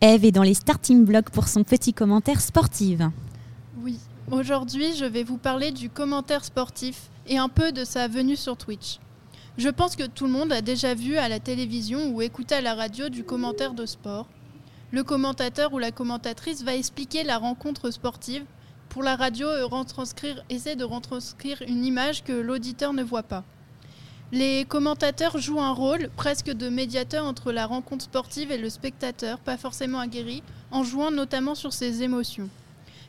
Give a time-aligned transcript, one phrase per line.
[0.00, 3.00] Eve est dans les starting blocks pour son petit commentaire sportif.
[3.82, 3.98] Oui,
[4.30, 8.56] aujourd'hui je vais vous parler du commentaire sportif et un peu de sa venue sur
[8.56, 9.00] Twitch.
[9.56, 12.60] Je pense que tout le monde a déjà vu à la télévision ou écouté à
[12.60, 14.28] la radio du commentaire de sport.
[14.92, 18.44] Le commentateur ou la commentatrice va expliquer la rencontre sportive.
[18.90, 23.42] Pour la radio, retranscrire, essaie de retranscrire une image que l'auditeur ne voit pas.
[24.30, 29.38] Les commentateurs jouent un rôle presque de médiateur entre la rencontre sportive et le spectateur,
[29.38, 32.50] pas forcément aguerri, en jouant notamment sur ses émotions.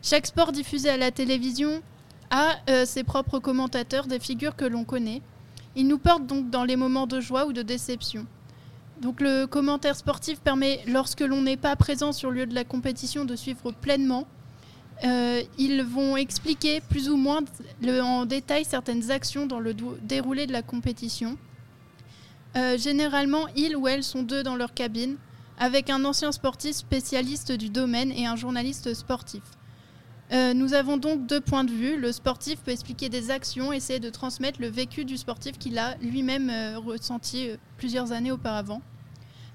[0.00, 1.82] Chaque sport diffusé à la télévision
[2.30, 5.20] a euh, ses propres commentateurs, des figures que l'on connaît.
[5.74, 8.24] Ils nous portent donc dans les moments de joie ou de déception.
[9.00, 12.64] Donc le commentaire sportif permet, lorsque l'on n'est pas présent sur le lieu de la
[12.64, 14.28] compétition, de suivre pleinement.
[15.04, 17.40] Euh, ils vont expliquer plus ou moins
[18.02, 21.36] en détail certaines actions dans le déroulé de la compétition.
[22.56, 25.16] Euh, généralement, ils ou elles sont deux dans leur cabine,
[25.58, 29.42] avec un ancien sportif spécialiste du domaine et un journaliste sportif.
[30.32, 31.96] Euh, nous avons donc deux points de vue.
[31.96, 35.96] Le sportif peut expliquer des actions, essayer de transmettre le vécu du sportif qu'il a
[35.98, 38.82] lui-même ressenti plusieurs années auparavant.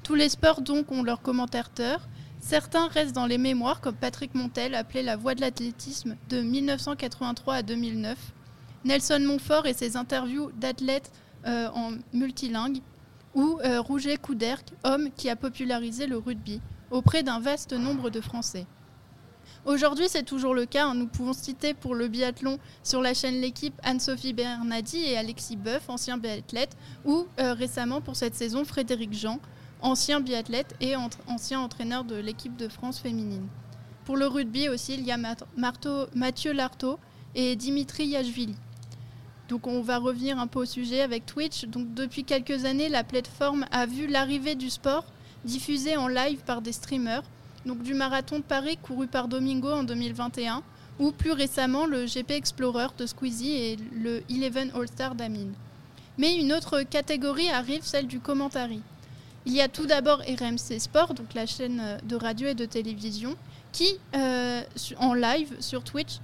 [0.04, 2.08] Tous les sports donc ont leur commentateur.
[2.46, 7.54] Certains restent dans les mémoires, comme Patrick Montel, appelé la voix de l'athlétisme de 1983
[7.54, 8.18] à 2009.
[8.84, 11.10] Nelson Montfort et ses interviews d'athlètes
[11.48, 12.80] euh, en multilingue.
[13.34, 16.60] Ou euh, Rouget Couderc, homme qui a popularisé le rugby
[16.92, 18.68] auprès d'un vaste nombre de Français.
[19.66, 20.88] Aujourd'hui, c'est toujours le cas.
[20.88, 20.96] Hein.
[20.96, 25.90] Nous pouvons citer pour le biathlon sur la chaîne L'équipe Anne-Sophie Bernadi et Alexis Boeuf,
[25.90, 29.40] anciens biathlètes, ou euh, récemment pour cette saison Frédéric Jean,
[29.84, 30.96] ancien biathlète et
[31.28, 33.48] ancien entraîneur de l'équipe de France féminine.
[34.06, 35.20] Pour le rugby aussi, il y a
[36.16, 36.98] Mathieu Lartaud
[37.36, 38.56] et Dimitri Yachvili.
[39.50, 41.66] Donc on va revenir un peu au sujet avec Twitch.
[41.66, 45.06] Donc depuis quelques années, la plateforme a vu l'arrivée du sport
[45.46, 47.24] diffusé en live par des streamers.
[47.66, 50.64] Donc du marathon de Paris couru par Domingo en 2021
[51.00, 55.54] ou plus récemment le GP Explorer de Squeezie et le Eleven All-Star d'Amine.
[56.18, 58.82] Mais une autre catégorie arrive, celle du commentary.
[59.46, 62.66] Il y a tout d'abord RMC Sport, donc la chaîne euh, de radio et de
[62.66, 63.36] télévision,
[63.74, 64.62] qui, euh,
[65.00, 66.20] en live sur Twitch,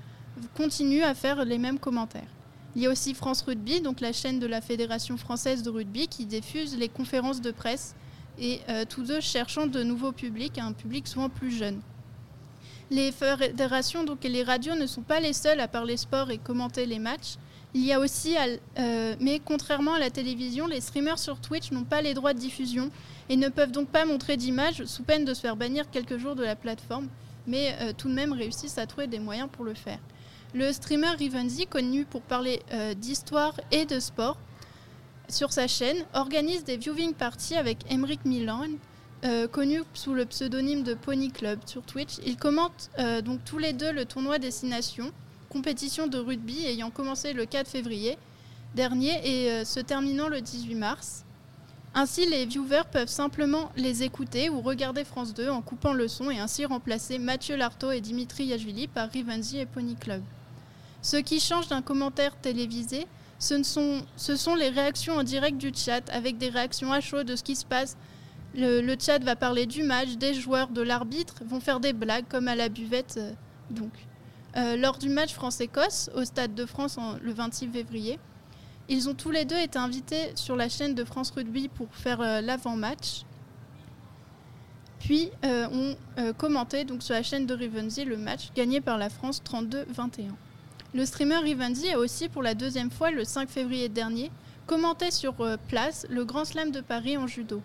[0.56, 2.30] continue à faire les mêmes commentaires.
[2.76, 6.08] Il y a aussi France Rugby, donc la chaîne de la Fédération française de rugby,
[6.08, 7.96] qui diffuse les conférences de presse,
[8.40, 11.82] et euh, tous deux cherchant de nouveaux publics, un public souvent plus jeune.
[12.90, 16.38] Les fédérations donc, et les radios ne sont pas les seuls à parler sport et
[16.38, 17.36] commenter les matchs.
[17.76, 18.36] Il y a aussi,
[18.80, 22.40] euh, mais contrairement à la télévision, les streamers sur Twitch n'ont pas les droits de
[22.40, 22.90] diffusion
[23.30, 26.36] et ne peuvent donc pas montrer d'images sous peine de se faire bannir quelques jours
[26.36, 27.08] de la plateforme,
[27.46, 30.00] mais euh, tout de même réussissent à trouver des moyens pour le faire.
[30.56, 34.38] Le streamer Rivenzi, connu pour parler euh, d'histoire et de sport,
[35.28, 38.66] sur sa chaîne, organise des viewing parties avec Emric Milan,
[39.52, 42.16] connu sous le pseudonyme de Pony Club sur Twitch.
[42.26, 42.90] Ils commentent
[43.24, 45.12] donc tous les deux le tournoi Destination
[45.50, 48.18] compétition de rugby ayant commencé le 4 février
[48.76, 51.26] dernier et euh, se terminant le 18 mars.
[51.96, 56.30] Ainsi, les viewers peuvent simplement les écouter ou regarder France 2 en coupant le son
[56.30, 60.22] et ainsi remplacer Mathieu Lartaud et Dimitri Yachvili par Rivenzi et Pony Club.
[61.02, 63.08] Ce qui change d'un commentaire télévisé,
[63.40, 67.44] ce sont, les réactions en direct du chat, avec des réactions à chaud de ce
[67.44, 67.98] qui se passe.
[68.54, 72.26] Le, le chat va parler du match, des joueurs, de l'arbitre, vont faire des blagues
[72.30, 73.16] comme à la buvette.
[73.18, 73.32] Euh,
[73.72, 73.92] donc.
[74.58, 78.20] Euh, lors du match France-Écosse au Stade de France le 26 février.
[78.88, 82.22] Ils ont tous les deux été invités sur la chaîne de France Rugby pour faire
[82.22, 83.24] euh, l'avant-match.
[85.00, 85.96] Puis euh, ont
[86.34, 89.86] commenté sur la chaîne de Rivenzi le match gagné par la France 32-21.
[90.94, 94.32] Le streamer Rivenzi a aussi pour la deuxième fois le 5 février dernier
[94.66, 95.36] commenté sur
[95.68, 97.62] place le Grand Slam de Paris en judo.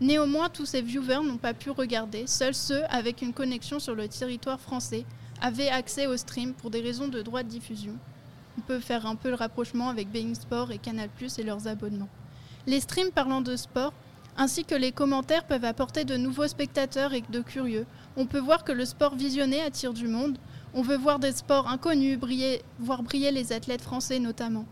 [0.00, 4.06] Néanmoins, tous ces viewers n'ont pas pu regarder, seuls ceux avec une connexion sur le
[4.06, 5.04] territoire français
[5.40, 7.94] avaient accès au stream pour des raisons de droit de diffusion.
[8.58, 11.08] On peut faire un peu le rapprochement avec Being Sport et Canal⁇
[11.40, 12.08] et leurs abonnements.
[12.66, 13.92] Les streams parlant de sport,
[14.36, 17.86] ainsi que les commentaires peuvent apporter de nouveaux spectateurs et de curieux.
[18.16, 20.38] On peut voir que le sport visionné attire du monde.
[20.74, 24.64] On veut voir des sports inconnus, briller, voir briller les athlètes français notamment.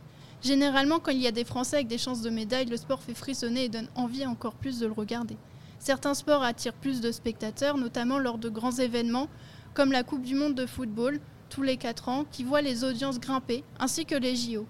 [0.42, 3.14] Généralement, quand il y a des Français avec des chances de médaille, le sport fait
[3.14, 5.36] frissonner et donne envie encore plus de le regarder.
[5.78, 9.28] Certains sports attirent plus de spectateurs, notamment lors de grands événements
[9.76, 11.20] comme la Coupe du Monde de football
[11.50, 14.67] tous les 4 ans, qui voit les audiences grimper, ainsi que les JO.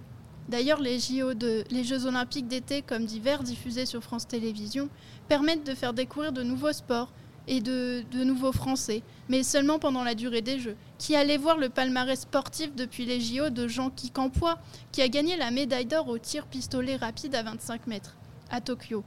[0.48, 4.88] D'ailleurs, les JO de, les Jeux olympiques d'été comme d'hiver diffusés sur France Télévisions
[5.28, 7.12] permettent de faire découvrir de nouveaux sports
[7.46, 10.76] et de, nouveaux Français, mais seulement pendant la durée des Jeux.
[10.98, 14.58] Qui allait voir le palmarès sportif depuis les JO de Jean-Qui Campois,
[14.90, 18.16] qui a gagné la médaille d'or au tir pistolet rapide à 25 mètres
[18.50, 19.04] à Tokyo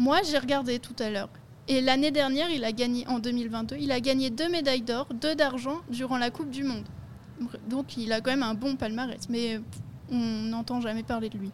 [0.00, 1.30] Moi, j'ai regardé tout à l'heure.
[1.66, 5.34] Et l'année dernière, il a gagné, en 2022, il a gagné deux médailles d'or, deux
[5.34, 6.84] d'argent durant la Coupe du Monde.
[7.68, 9.60] Donc il a quand même un bon palmarès, mais
[10.10, 11.50] on n'entend jamais parler de lui.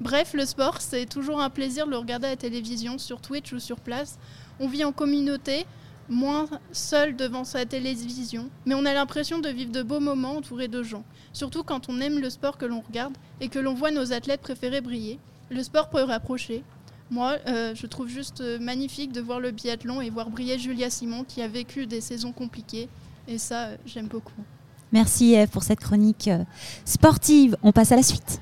[0.00, 3.52] Bref, le sport, c'est toujours un plaisir de le regarder à la télévision, sur Twitch
[3.52, 4.18] ou sur place.
[4.60, 5.66] On vit en communauté,
[6.08, 10.68] moins seul devant sa télévision, mais on a l'impression de vivre de beaux moments entourés
[10.68, 11.04] de gens.
[11.32, 14.40] Surtout quand on aime le sport que l'on regarde et que l'on voit nos athlètes
[14.40, 15.18] préférés briller.
[15.50, 16.62] Le sport peut rapprocher.
[17.10, 20.90] Moi, euh, je trouve juste euh, magnifique de voir le biathlon et voir briller Julia
[20.90, 22.88] Simon qui a vécu des saisons compliquées.
[23.26, 24.42] Et ça, euh, j'aime beaucoup.
[24.92, 26.30] Merci pour cette chronique
[26.86, 27.56] sportive.
[27.62, 28.40] On passe à la suite.